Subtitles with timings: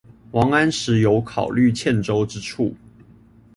[0.31, 2.73] 王安石有考慮欠周之處